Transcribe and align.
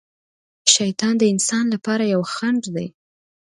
شیطان 0.75 1.13
د 1.19 1.23
انسان 1.33 1.65
لپاره 1.73 2.03
یو 2.13 2.21
خڼډ 2.33 2.63
دی. 2.75 2.87